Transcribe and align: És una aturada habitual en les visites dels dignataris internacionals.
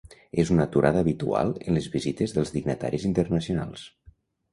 És 0.43 0.51
una 0.53 0.63
aturada 0.69 1.03
habitual 1.05 1.53
en 1.65 1.77
les 1.79 1.89
visites 1.97 2.33
dels 2.39 2.53
dignataris 2.55 3.05
internacionals. 3.11 3.85